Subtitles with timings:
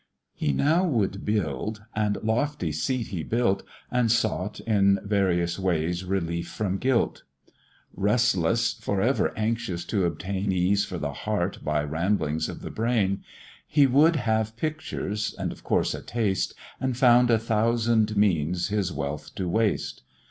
[0.33, 3.61] He now would build, and lofty seat he built,
[3.91, 7.21] And sought, in various ways, relief from guilt.
[7.95, 13.21] Restless, for ever anxious to obtain Ease for the heart by ramblings of the brain,
[13.67, 18.91] He would have pictures, and of course a Taste, And found a thousand means his
[18.91, 20.01] wealth to waste.